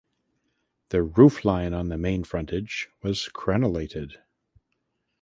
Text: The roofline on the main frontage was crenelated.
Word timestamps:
The 0.89 1.03
roofline 1.05 1.77
on 1.77 1.89
the 1.89 1.97
main 1.99 2.23
frontage 2.23 2.89
was 3.03 3.29
crenelated. 3.35 4.15